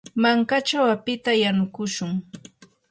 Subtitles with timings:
[0.21, 2.11] mankachaw apita yanukushun.